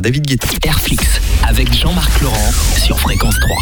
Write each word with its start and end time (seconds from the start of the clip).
David 0.00 0.26
Guetta. 0.26 0.46
Airflix 0.64 1.02
avec 1.42 1.74
Jean-Marc 1.74 2.20
Laurent 2.20 2.52
sur 2.76 3.00
Fréquence 3.00 3.34
3. 3.40 3.56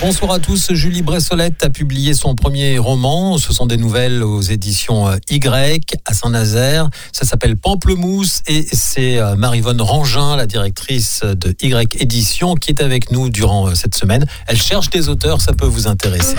Bonsoir 0.00 0.32
à 0.32 0.40
tous. 0.40 0.72
Julie 0.72 1.02
Bressolette 1.02 1.62
a 1.62 1.70
publié 1.70 2.12
son 2.12 2.34
premier 2.34 2.76
roman. 2.76 3.38
Ce 3.38 3.52
sont 3.52 3.66
des 3.66 3.76
nouvelles 3.76 4.24
aux 4.24 4.40
éditions 4.40 5.06
euh, 5.06 5.18
Y 5.30 5.94
à 6.04 6.12
Saint-Nazaire. 6.12 6.90
Ça 7.12 7.24
s'appelle 7.24 7.56
Pamplemousse 7.56 8.42
et 8.48 8.66
c'est 8.72 9.20
euh, 9.20 9.36
Marivonne 9.36 9.80
Rangin, 9.80 10.34
la 10.34 10.46
directrice 10.46 11.20
de 11.22 11.54
Y 11.62 12.02
Édition, 12.02 12.56
qui 12.56 12.72
est 12.72 12.82
avec 12.82 13.12
nous 13.12 13.30
durant 13.30 13.68
euh, 13.68 13.76
cette 13.76 13.94
semaine. 13.94 14.26
Elle 14.48 14.60
cherche 14.60 14.90
des 14.90 15.08
auteurs, 15.08 15.40
ça 15.40 15.52
peut 15.52 15.66
vous 15.66 15.86
intéresser. 15.86 16.34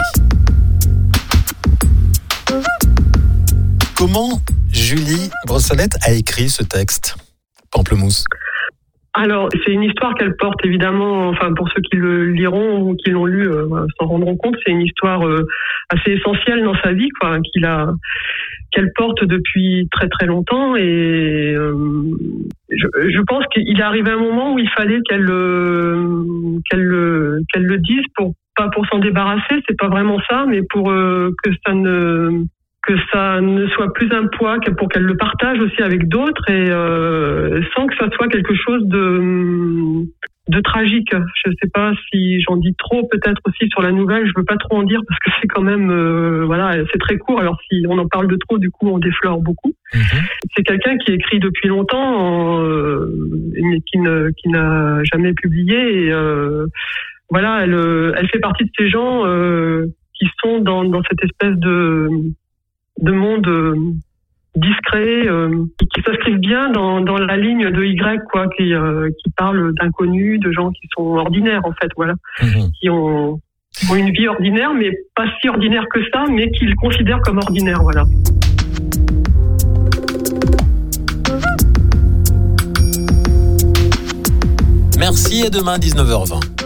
Comment 3.96 4.42
Julie 4.74 5.30
Bressolette 5.46 5.96
a 6.02 6.12
écrit 6.12 6.50
ce 6.50 6.64
texte 6.64 7.16
Pamplemousse? 7.72 8.26
Alors, 9.18 9.50
c'est 9.66 9.72
une 9.72 9.82
histoire 9.82 10.14
qu'elle 10.14 10.36
porte 10.36 10.64
évidemment, 10.64 11.30
enfin 11.30 11.52
pour 11.56 11.68
ceux 11.70 11.82
qui 11.82 11.98
le 11.98 12.28
liront 12.28 12.82
ou 12.82 12.96
qui 12.96 13.10
l'ont 13.10 13.26
lu 13.26 13.50
euh, 13.50 13.66
s'en 14.00 14.06
rendront 14.06 14.38
compte, 14.38 14.56
c'est 14.64 14.72
une 14.72 14.84
histoire 14.84 15.26
euh, 15.28 15.48
assez 15.90 16.12
essentielle 16.12 16.64
dans 16.64 16.76
sa 16.84 16.94
vie, 16.94 17.10
quoi, 17.20 17.40
qu'elle 18.72 18.92
porte 18.96 19.24
depuis 19.24 19.90
très 19.92 20.08
très 20.08 20.28
longtemps. 20.28 20.76
Et 20.76 21.52
euh, 21.56 21.74
je, 22.70 23.22
pense 23.28 23.44
qu'il 23.48 23.80
est 23.80 23.84
arrivé 23.84 24.12
un 24.12 24.20
moment 24.20 24.54
où 24.54 24.60
il 24.60 24.70
fallait 24.70 25.00
qu'elle 25.10 25.26
qu'elle 26.70 27.40
qu'elle 27.52 27.66
le 27.66 27.78
dise 27.80 28.06
pour 28.16 28.34
pas 28.56 28.70
pour 28.70 28.86
s'en 28.86 29.00
débarrasser, 29.00 29.64
c'est 29.68 29.78
pas 29.80 29.88
vraiment 29.88 30.20
ça, 30.30 30.46
mais 30.48 30.62
pour 30.70 30.90
que 30.90 31.52
ça 31.66 31.74
ne 31.74 32.44
que 32.84 32.94
ça 33.12 33.42
ne 33.42 33.68
soit 33.70 33.92
plus 33.94 34.12
un 34.14 34.28
poids 34.28 34.58
pour 34.78 34.90
qu'elle 34.90 35.04
le 35.04 35.18
partage 35.18 35.60
aussi 35.60 35.82
avec 35.82 36.08
d'autres 36.08 36.50
et 36.50 36.70
sans 37.76 37.88
que 37.88 37.96
ça 37.98 38.10
soit 38.16 38.28
quelque 38.28 38.56
chose 38.56 38.86
de 38.86 40.06
de 40.50 40.62
tragique. 40.62 41.12
Je 41.12 41.50
ne 41.50 41.56
sais 41.62 41.70
pas 41.74 41.92
si 42.10 42.42
j'en 42.42 42.58
dis 42.58 42.74
trop 42.78 43.06
peut-être 43.08 43.42
aussi 43.46 43.68
sur 43.70 43.82
la 43.82 43.92
nouvelle. 43.92 44.26
Je 44.26 44.32
veux 44.36 44.46
pas 44.46 44.58
trop 44.58 44.78
en 44.78 44.84
dire 44.84 45.02
parce 45.08 45.20
que 45.20 45.32
c'est 45.42 45.48
quand 45.48 45.62
même 45.62 45.92
euh, 45.92 46.46
voilà 46.46 46.76
c'est 46.92 47.00
très 47.00 47.18
court. 47.18 47.40
Alors 47.40 47.60
si 47.70 47.86
on 47.88 47.98
en 47.98 48.08
parle 48.08 48.28
de 48.28 48.38
trop, 48.38 48.58
du 48.58 48.72
coup 48.72 48.88
on 48.88 49.00
déflore 49.00 49.42
beaucoup. 49.42 49.74
Mhm. 49.94 50.22
C'est 50.56 50.64
quelqu'un 50.64 50.98
qui 50.98 51.12
écrit 51.12 51.40
depuis 51.40 51.68
longtemps, 51.68 52.62
euh, 52.62 53.10
mais 53.62 53.82
qui 53.82 53.98
ne 54.00 54.30
qui 54.32 54.50
n'a 54.50 55.04
jamais 55.04 55.34
publié. 55.34 56.06
Et, 56.06 56.12
euh, 56.12 56.66
voilà, 57.30 57.64
elle 57.64 58.14
elle 58.18 58.30
fait 58.30 58.40
partie 58.40 58.64
de 58.64 58.72
ces 58.78 58.90
gens 58.90 59.24
qui 60.14 60.28
sont 60.42 60.60
dans 60.60 60.86
dans 60.86 61.02
cette 61.10 61.24
espèce 61.24 61.58
de 61.58 62.08
de 63.00 63.12
monde 63.12 63.98
euh, 64.58 64.62
discret 64.62 65.28
euh, 65.28 65.66
qui 65.94 66.02
s'inscrivent 66.02 66.40
bien 66.40 66.70
dans, 66.70 67.02
dans 67.02 67.18
la 67.18 67.38
ligne 67.38 67.70
de 67.70 67.84
Y 67.84 68.22
quoi 68.32 68.48
qui 68.56 68.74
euh, 68.74 69.10
qui 69.24 69.32
parle 69.32 69.74
d'inconnus 69.76 70.40
de 70.40 70.52
gens 70.52 70.72
qui 70.72 70.88
sont 70.96 71.18
ordinaires 71.18 71.62
en 71.64 71.74
fait 71.74 71.90
voilà. 71.96 72.14
Mhm. 72.42 72.72
qui 72.80 72.90
ont, 72.90 73.40
ont 73.92 73.96
une 73.96 74.12
vie 74.12 74.28
ordinaire 74.28 74.74
mais 74.74 74.92
pas 75.16 75.26
si 75.42 75.50
ordinaire 75.50 75.86
que 75.92 76.00
ça 76.12 76.26
mais 76.30 76.50
qu'ils 76.52 76.76
considèrent 76.76 77.22
comme 77.22 77.38
ordinaire 77.38 77.82
voilà. 77.82 78.04
Merci 85.00 85.46
et 85.46 85.50
demain 85.50 85.78
19h20 85.78 86.57